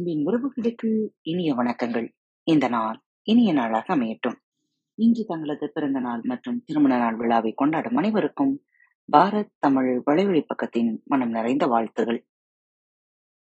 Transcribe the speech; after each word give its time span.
அன்பின் 0.00 0.26
உறவுகளுக்கு 0.26 1.08
இனிய 1.22 1.54
வணக்கங்கள். 1.54 2.12
இந்த 2.42 2.68
நாள் 2.68 3.02
இனிய 3.22 3.52
நாளாக 3.52 3.96
அமையட்டும். 3.96 4.36
இன்று 4.94 5.24
தங்களது 5.24 5.70
பிறந்த 5.72 6.00
நாள் 6.00 6.20
மற்றும் 6.22 6.62
திருமண 6.64 6.98
நாள் 6.98 7.16
விழாவை 7.16 7.52
கொண்டாடும் 7.52 7.96
அனைவருக்கும் 7.96 8.64
பாரத் 9.12 9.50
தமிழ் 9.58 10.02
வலைவழி 10.06 10.44
பக்கத்தின் 10.44 11.02
மனம் 11.04 11.30
நிறைந்த 11.30 11.66
வாழ்த்துகள். 11.66 12.26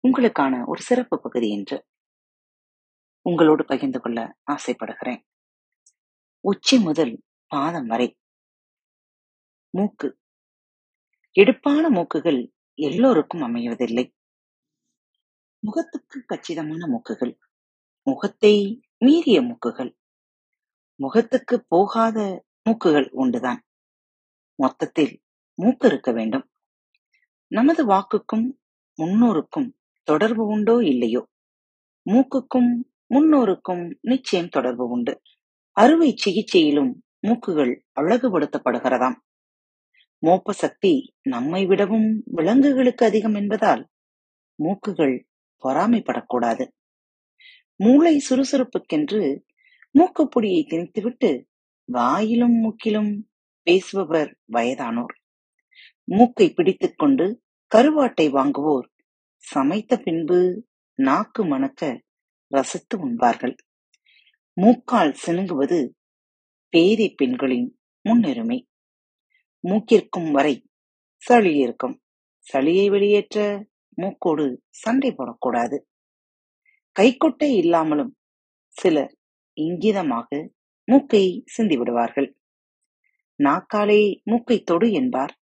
உங்களுக்கான 0.08 0.64
ஒரு 0.66 0.80
சிறப்பு 0.82 1.20
பகுதி 1.20 1.50
என்று 1.50 1.86
உங்களோடு 3.22 3.64
பகிர்ந்து 3.64 4.00
கொள்ள 4.00 4.38
ஆசைப்படுகிறேன். 4.44 5.24
உச்சி 6.40 6.78
முதல் 6.78 7.22
பாதம் 7.46 7.86
வரை. 7.86 8.16
மூக்கு. 9.70 10.18
எடுப்பான 11.32 11.90
மூக்குகள் 11.90 12.52
எல்லோருக்கும் 12.74 13.40
அமைவதில்லை. 13.40 14.15
முகத்துக்கு 15.58 16.24
கச்சிதமான 16.26 16.86
மூக்குகள். 16.86 17.38
முகத்தை 18.02 18.80
மீறிய 18.98 19.40
மூக்குகள். 19.42 19.96
முகத்துக்கு 20.94 21.64
போகாத 21.68 22.44
மூக்குகள் 22.70 23.08
உண்டுதான். 23.16 23.60
மொத்தத்தில் 24.54 25.22
மூக்கு 25.54 25.88
இருக்க 25.88 26.12
வேண்டும். 26.12 26.50
நமது 27.46 27.86
வாக்குக்கும் 27.86 28.46
முன்னோருக்கும் 29.02 29.76
தொடர்பு 30.02 30.46
உண்டோ 30.46 30.78
இல்லையோ? 30.82 31.28
மூக்குக்கும் 32.10 32.70
முன்னோருக்கும் 33.14 33.98
நிச்சயம் 34.00 34.48
தொடர்பு 34.48 34.88
உண்டு. 34.88 35.20
அறுவை 35.70 36.14
சிகிச்சையிலும் 36.24 36.92
மூக்குகள் 37.22 37.80
அழகுபடுத்தப்படுகிறதாம். 38.00 39.16
மோப்ப 40.26 40.50
சக்தி 40.50 41.14
நம்மை 41.22 41.66
விடவும் 41.66 42.22
விலங்குகளுக்கு 42.26 43.06
அதிகம் 43.06 43.34
என்பதால் 43.34 43.88
மூக்குகள் 44.62 45.28
பொறாமைப்படக்கூடாது. 45.64 46.68
மூளை 47.76 48.22
சுறுசுறுப்புக்கென்று 48.30 49.44
மூக்குப்பொடியை 49.98 50.66
திணித்துவிட்டு 50.66 51.44
வாயிலும் 51.92 52.62
மூக்கிலும் 52.62 53.22
பேசுபவர் 53.64 54.34
வயதானோர். 54.52 55.14
மூக்கை 56.04 56.52
பிடித்துக் 56.52 56.98
கொண்டு 56.98 57.42
கருவாட்டை 57.74 58.30
வாங்குவோர் 58.30 58.88
சமைத்த 59.36 59.96
பின்பு 59.96 60.66
நாக்கு 60.94 61.46
மணக்க 61.46 62.02
ரசித்து 62.46 63.08
உண்பார்கள். 63.08 63.56
மூக்கால் 64.52 65.16
சினுங்குவது 65.26 65.90
பேதை 66.68 67.14
பெண்களின் 67.14 67.78
முன்னுரிமை. 68.02 68.68
மூக்கிற்கும் 69.68 70.30
வரை 70.30 70.68
சளி 71.16 71.56
இருக்கும். 71.56 72.00
சளியை 72.52 72.90
வெளியேற்ற 72.90 73.66
மூக்கோடு 73.96 74.56
சண்டை 74.68 75.14
போடக்கூடாது. 75.14 75.80
கைக்கொட்டை 77.00 77.56
இல்லாமலும் 77.56 78.16
சிலர் 78.68 79.16
இங்கிதமாக 79.60 80.48
மூக்கை 80.84 81.44
சிந்திவிடுவார்கள் 81.56 82.34
நாக்காலே 83.42 84.20
மூக்கை 84.24 84.60
தொடு 84.60 84.92
என்பார். 84.92 85.38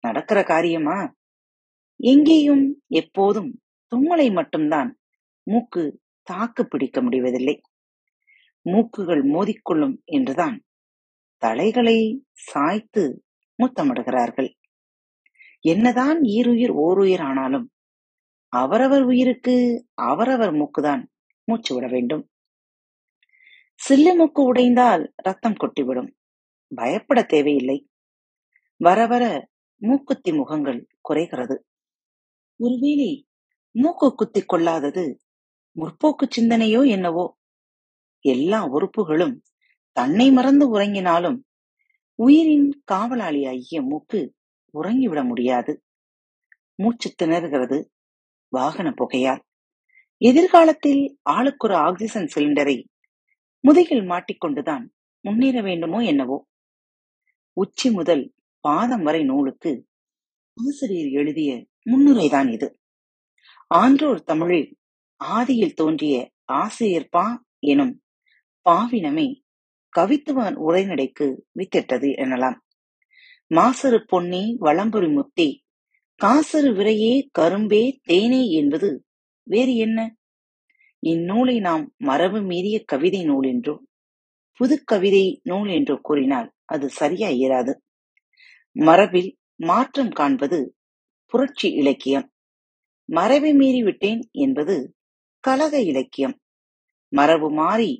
நடக்கிற 0.00 0.42
காரியமா? 0.42 1.14
எங்கேயும் 1.96 2.82
எப்போதும் 2.86 3.60
தும்மலை 3.90 4.32
மட்டும்தான் 4.32 4.98
மூக்கு 5.42 6.00
தாக்கு 6.22 6.68
பிடிக்க 6.68 7.02
முடிவதில்லை. 7.02 7.60
மூக்குகள் 8.64 9.22
மோதிக்கொள்ளும் 9.24 10.02
என்றுதான் 10.04 10.62
தலைகளை 11.36 12.24
சாய்த்து 12.32 13.24
முத்தமிடுகிறார்கள். 13.62 14.52
என்னதான் 15.60 16.20
ஈருயிர் 16.20 16.70
ஓருயிர் 16.70 17.20
ஆனாலும் 17.20 17.71
அவரவர் 18.54 19.02
உயிருக்கு 19.02 19.86
அவரவர் 19.94 20.52
மூக்குதான். 20.52 21.04
மூச்சு 21.44 21.74
விட 21.74 21.86
வேண்டும். 21.86 22.30
சில்லு 23.88 24.14
மூக்கு 24.16 24.54
உடைந்தால் 24.54 25.12
ரத்தம் 25.16 25.54
கொட்டிவிடும். 25.54 26.10
பயப்பட 26.74 27.22
தேவையில்லை. 27.22 27.88
வர 28.76 29.06
வர 29.06 29.48
மூக்குத்தி 29.76 30.32
முகங்கள் 30.32 30.86
குறைகிறது. 31.00 31.64
ஒருவேளை 32.56 33.26
மூக்கு 33.70 34.14
குத்தி 34.14 34.42
கொள்ளாதது 34.42 35.20
முற்போக்கு 35.80 36.28
சிந்தனையோ 36.36 36.88
என்னவோ? 36.88 37.38
எல்லா 38.20 38.64
உறுப்புகளும் 38.66 39.42
தன்னை 39.92 40.30
மறந்து 40.30 40.80
உறங்கினாலும் 40.80 41.38
உயிரின் 42.14 42.82
காவலாளி 42.84 43.46
ஆகிய 43.46 43.82
மூக்கு 43.82 44.34
உறங்கிவிட 44.72 45.24
முடியாது. 45.24 45.82
மூச்சு 46.74 47.14
திணறுகிறது. 47.14 47.90
வாகன 48.52 48.90
புகையால். 48.90 49.42
எதிர்காலத்தில் 50.16 51.18
ஆளுக்கொரு 51.30 51.74
ஆக்சிஜன் 51.74 52.28
சிலிண்டரை 52.34 52.84
முதுகில் 53.60 54.10
மாட்டிக்கொண்டுதான் 54.10 54.86
முன்னேற 55.20 55.60
வேண்டுமோ 55.62 55.98
என்னவோ. 55.98 56.46
உச்சி 57.52 57.90
முதல் 57.90 58.34
பாதம் 58.60 59.02
வரை 59.02 59.24
நூலுக்கு 59.24 59.86
ஆசிரியர் 60.54 61.08
எழுதிய 61.08 61.66
முன்னுரைதான் 61.90 62.52
இது. 62.52 62.78
ஆன்றோர் 63.68 64.22
தமிழில் 64.22 64.78
ஆதியில் 65.24 65.72
தோன்றிய 65.72 66.30
ஆசிரியர் 66.44 67.08
பா 67.10 67.44
எனும் 67.58 68.02
பாவினமே 68.70 69.40
கவித்துவன் 69.96 70.56
உரைநடைக்கு 70.68 71.40
வித்திட்டது 71.58 72.08
எனலாம். 72.22 72.58
மாசரு 73.54 74.04
பொன்னி 74.06 74.56
வளம்புரி 74.60 75.12
முத்தி 75.12 75.61
காசரு 76.20 76.70
விரையே 76.72 77.12
கரும்பே 77.38 77.80
தேனே 78.08 78.42
என்பது 78.50 78.88
வேறு 79.46 79.72
என்ன? 79.76 79.98
இந்நூலை 81.02 81.54
நாம் 81.60 81.84
மரபு 81.98 82.40
மீறிய 82.40 82.76
கவிதை 82.84 83.22
நூல் 83.24 83.46
என்றோ 83.46 83.74
புது 84.60 84.76
கவிதை 84.84 85.24
நூல் 85.42 85.68
என்றோ 85.68 85.94
கூறினால் 86.02 86.48
அது 86.64 86.88
சரியா 86.90 87.28
இயலாது. 87.28 87.72
மரபில் 88.76 89.30
மாற்றம் 89.60 90.10
காண்பது 90.10 90.58
புரட்சி 91.32 91.68
இலக்கியம். 91.72 92.26
மரபை 93.08 93.52
மீறிவிட்டேன் 93.52 94.22
என்பது 94.36 94.76
கலக 95.44 95.74
இலக்கியம். 95.82 96.36
மரபு 97.12 97.48
மாறி 97.52 97.90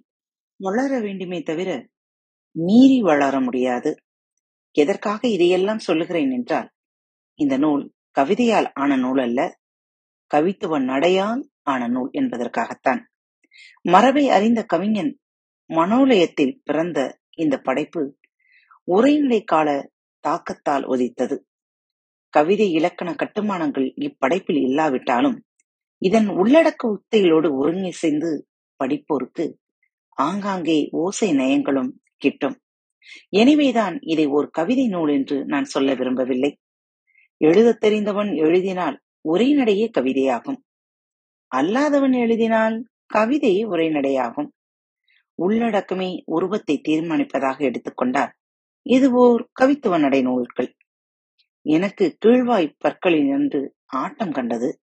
வளர 0.60 0.92
வேண்டுமே 1.00 1.40
தவிர 1.42 1.70
மீறி 2.56 3.00
வளர 3.00 3.34
முடியாது. 3.40 3.92
எதற்காக 4.76 5.20
இதையெல்லாம் 5.28 5.82
சொல்லுகிறேன் 5.88 6.30
என்றால் 6.30 6.70
இந்த 7.38 7.56
நூல் 7.56 7.84
கவிதையால் 8.16 8.72
ஆன 8.72 8.96
நூல் 8.96 9.18
அல்ல 9.18 9.58
கவித்துவ 10.34 10.78
நடையால் 10.84 11.42
ஆன 11.62 11.88
நூல் 11.88 12.10
என்பதற்காகத்தான். 12.12 13.00
மரபை 13.80 14.28
அறிந்த 14.28 14.64
கவிஞன் 14.64 15.18
மனோலயத்தில் 15.70 16.60
பிறந்த 16.64 16.98
இந்த 17.36 17.58
படைப்பு 17.58 18.18
உரைநிலை 18.88 19.44
கால 19.44 19.68
தாக்கத்தால் 20.24 20.84
உதித்தது. 20.84 21.36
கவிதை 22.28 22.72
இலக்கண 22.72 23.14
கட்டுமானங்கள் 23.14 23.94
இப்படைப்பில் 23.96 24.60
இல்லாவிட்டாலும் 24.60 25.44
இதன் 25.98 26.28
உள்ளடக்க 26.28 26.82
உத்தைகளோடு 26.96 27.48
ஒருங்கிசைந்து 27.60 28.30
படிப்போருக்கு 28.80 29.44
ஆங்காங்கே 30.18 30.88
ஓசை 30.90 31.30
நயங்களும் 31.32 31.90
கிட்டும். 32.16 32.56
எனவேதான் 33.28 33.98
இதை 34.02 34.26
ஒரு 34.26 34.50
கவிதை 34.50 34.88
நூல் 34.88 35.08
என்று 35.08 35.44
நான் 35.44 35.64
சொல்ல 35.64 35.94
விரும்பவில்லை. 35.94 36.58
எழுதத் 37.44 37.80
தெரிந்தவன் 37.80 38.34
எழுதினால் 38.34 39.00
உரைநடையே 39.28 39.90
கவிதையாகும். 39.98 40.56
அல்லாதவன் 41.56 42.14
எழுதினால் 42.14 42.88
கவிதை 43.06 43.66
உரைநடையாகும். 43.66 44.50
உள்ளடக்கமே 45.42 46.22
உருவத்தை 46.24 46.80
தீர்மானிப்பதாக 46.88 47.60
எடுத்துக்கொண்டால் 47.60 48.32
இது 48.82 49.10
ஓர் 49.12 49.50
கவித்துவ 49.60 49.98
நடை 49.98 50.22
நூல்கள் 50.22 50.74
எனக்கு 51.62 52.16
கீழ்வாய் 52.24 52.74
பற்களிலிருந்து 52.84 53.68
ஆட்டம் 53.86 54.32
கண்டது. 54.32 54.80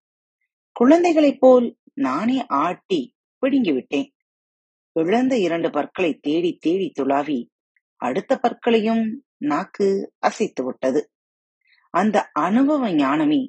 குழந்தைகளைப் 0.72 1.40
போல் 1.40 1.78
நானே 1.94 2.46
ஆட்டி 2.48 3.16
பிடுங்கிவிட்டேன் 3.42 4.10
இழந்த 4.92 5.38
இரண்டு 5.38 5.70
பற்களை 5.70 6.14
தேடி 6.14 6.58
தேடி 6.60 6.92
துளாவி 7.00 7.48
அடுத்த 7.96 8.40
பற்களையும் 8.42 9.06
நாக்கு 9.38 10.14
அசைத்து 10.20 10.66
விட்டது. 10.66 11.12
அந்த 11.94 12.18
அனுபவ 12.40 12.94
ஞானமே 12.94 13.42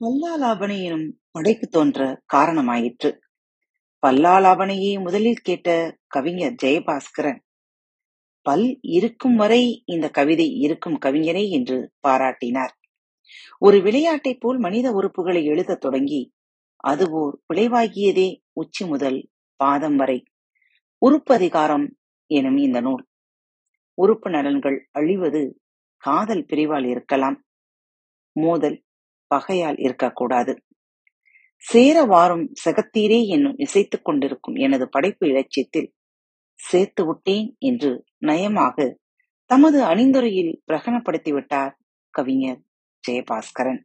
பல்லாலாபனை 0.00 0.82
எனும் 0.82 1.20
படைக்கு 1.30 1.66
தோன்ற 1.68 2.22
காரணமாயிற்று. 2.34 3.10
பல்லாலாபனையை 4.02 5.02
முதலில் 5.02 5.42
கேட்ட 5.42 5.68
கவிஞர் 6.06 6.56
ஜெயபாஸ்கரன் 6.62 7.40
பல் 8.46 8.78
இருக்கும் 8.80 9.36
வரை 9.36 9.82
இந்த 9.86 10.10
கவிதை 10.10 10.48
இருக்கும் 10.58 10.98
கவிஞரே 10.98 11.48
என்று 11.48 11.92
பாராட்டினார். 12.08 12.74
ஒரு 13.58 13.78
விளையாட்டைப் 13.78 14.40
போல் 14.40 14.58
மனித 14.58 14.86
உறுப்புகளை 14.92 15.42
எழுதத் 15.44 15.80
தொடங்கி 15.80 16.22
அது 16.84 17.10
ஓர் 17.10 17.34
விளைவாகியதே 17.54 18.28
உச்சி 18.52 18.86
முதல் 18.86 19.28
பாதம் 19.60 19.96
வரை. 19.96 20.18
உறுப்பதிகாரம் 21.02 21.86
எனும் 22.30 22.56
இந்த 22.56 22.80
நூல். 22.80 23.04
உறுப்பு 23.98 24.30
நலன்கள் 24.30 24.88
அழிவது 24.92 25.42
காதல் 26.06 26.44
பிரிவால் 26.44 26.86
இருக்கலாம். 26.88 27.36
மோதல் 28.36 28.78
பகையால் 29.26 29.78
இருக்கக்கூடாது. 29.78 30.52
சேர 31.62 31.96
வாரும் 32.04 32.46
செகத்தீரே 32.64 33.20
என்னும் 33.26 33.56
இசைத்துக் 33.58 34.04
கொண்டிருக்கும் 34.04 34.56
எனது 34.64 34.88
படைப்பு 34.88 35.26
இலட்சியத்தில் 35.28 35.88
சேர்த்து 36.58 37.02
விட்டேன் 37.06 37.48
என்று 37.58 37.90
நயமாக 38.26 38.76
தமது 39.50 39.78
அணிந்துரையில் 39.84 40.52
பிரகடனப்படுத்திவிட்டார் 40.66 41.72
கவிஞர் 42.10 42.60
ஜெயபாஸ்கரன். 43.04 43.82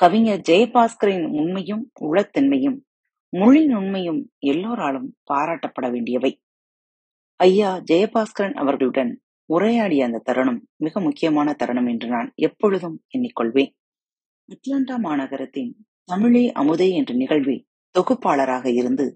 கவிஞர் 0.00 0.42
ஜெயபாஸ்கரின் 0.48 1.26
உண்மையும் 1.40 1.84
உளத்தன்மையும் 2.00 2.78
மொழி 3.32 3.62
நுண்மையும் 3.66 4.20
எல்லோராலும் 4.46 5.08
பாராட்டப்பட 5.32 5.86
வேண்டியவை. 5.90 6.32
ஐயா 7.40 7.70
ஜெயபாஸ்கரன் 7.90 8.54
அவர்களுடன் 8.54 9.12
உரையாடிய 9.52 10.04
அந்த 10.04 10.18
தருணம் 10.18 10.68
மிக 10.76 11.00
முக்கியமான 11.00 11.52
தருணம் 11.52 11.86
என்று 11.86 12.08
நான் 12.08 12.32
எப்பொழுதும் 12.34 13.02
எண்ணிக்கொள்வேன். 13.18 13.70
அட்லாண்டா 14.48 14.96
மாநகரத்தின் 14.98 15.72
தமிழே 16.04 16.52
அமுதே 16.52 16.90
என்ற 16.90 17.14
நிகழ்வில் 17.14 17.66
தொகுப்பாளராக 17.90 18.70
இருந்து 18.70 19.06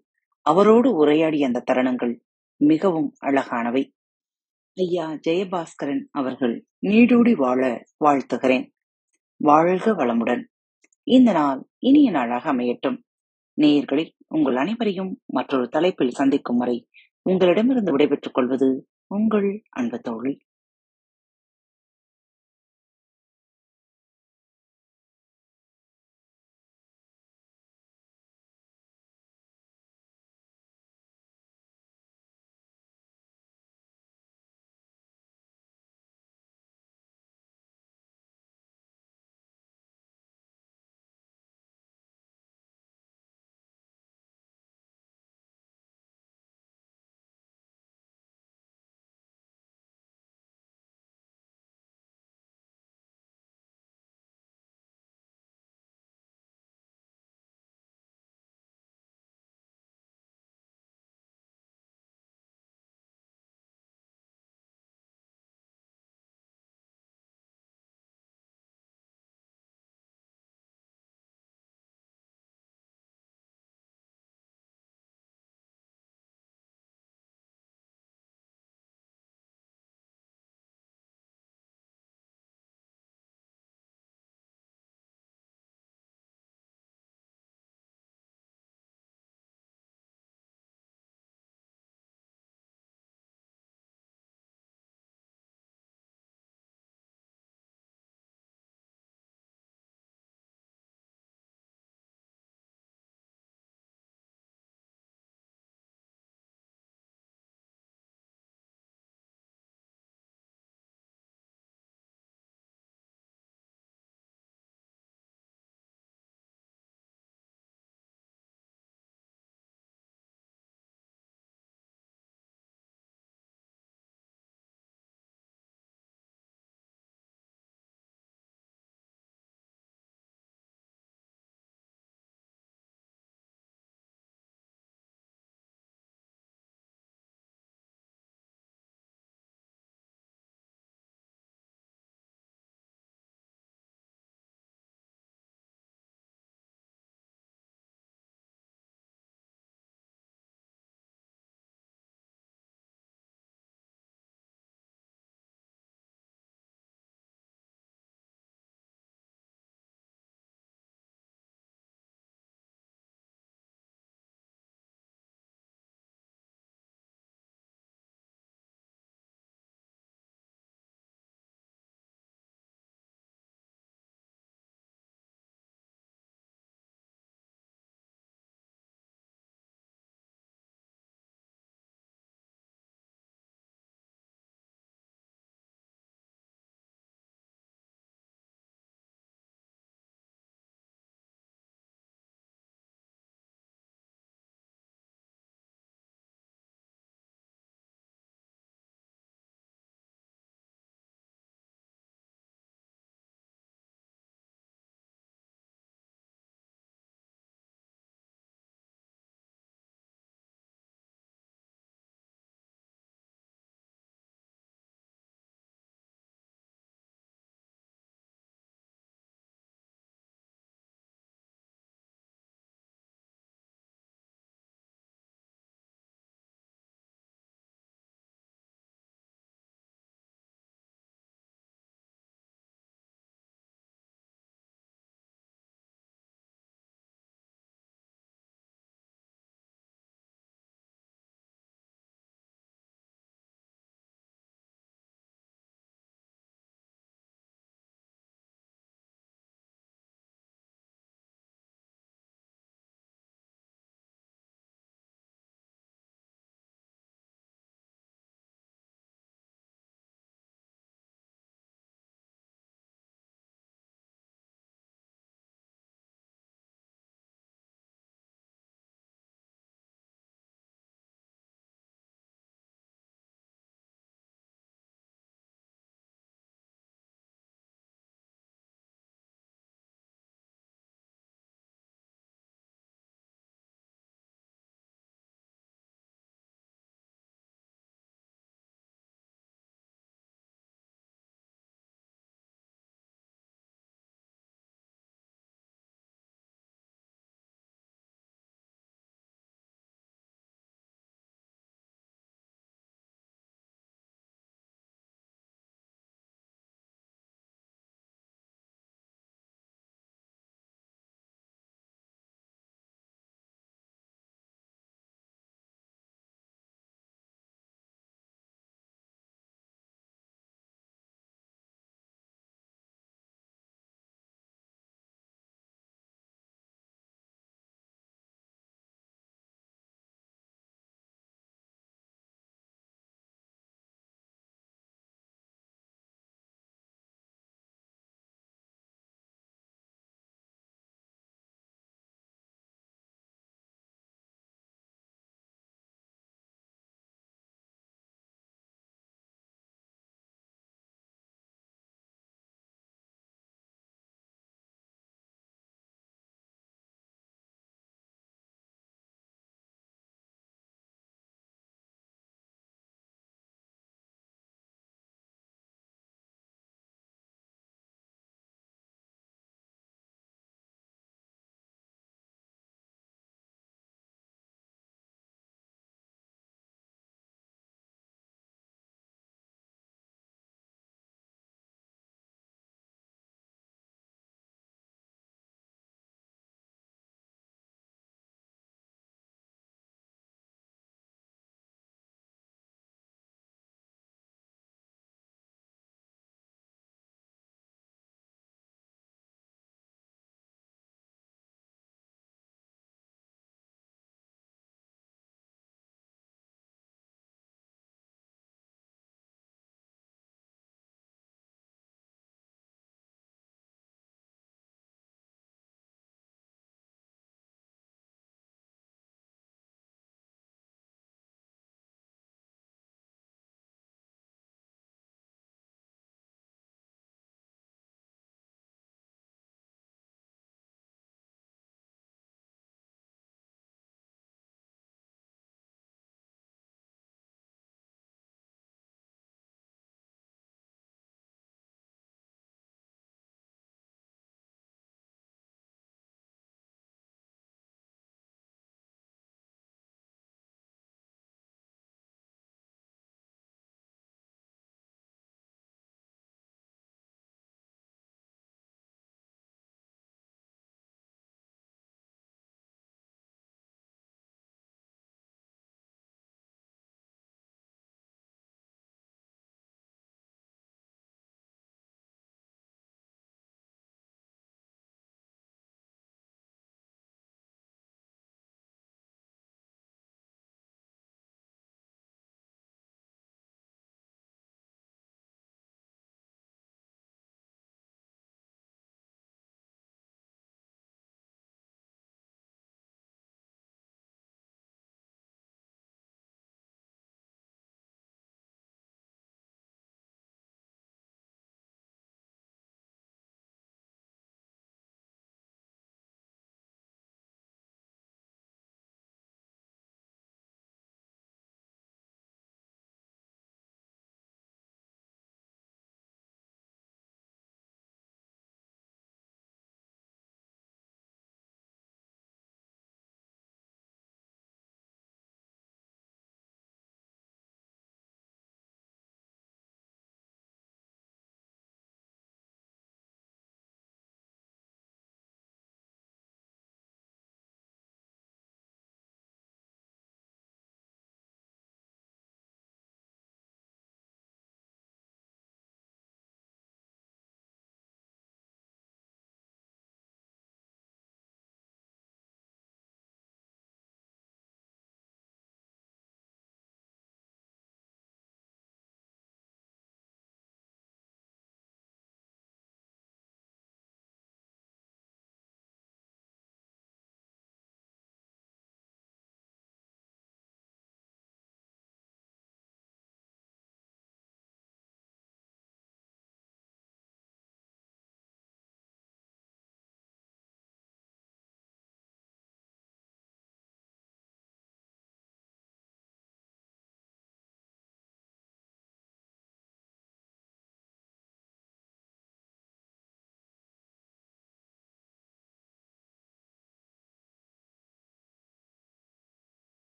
அவரோடு 0.40 0.94
உரையாடிய 0.94 1.46
அந்த 1.46 1.64
தருணங்கள் 1.70 2.14
மிகவும் 2.56 3.14
அழகானவை. 3.22 3.82
ஐயா 4.74 5.10
ஜெயபாஸ்கரன் 5.28 6.04
அவர்கள் 6.10 6.66
நீடூடி 6.82 7.34
வாழ 7.34 7.82
வாழ்த்துகிறேன். 8.04 8.66
வாழ்க 9.36 9.92
வளமுடன். 9.92 10.44
இந்த 11.02 11.32
நாள் 11.32 11.68
இனிய 11.78 12.10
நாளாக 12.10 12.52
அமையட்டும். 12.52 12.98
நேயர்களில் 13.60 14.10
உங்கள் 14.28 14.56
அனைவரையும் 14.56 15.20
மற்றொரு 15.26 15.68
தலைப்பில் 15.68 16.10
சந்திக்கும் 16.10 16.56
வரை 16.56 16.88
உங்களிடமிருந்து 17.22 17.90
விடைபெற்றுக் 17.90 18.34
கொள்வது 18.34 18.68
உங்கள் 19.11 19.49
அன்பு 19.71 19.97
தோழி 20.01 20.33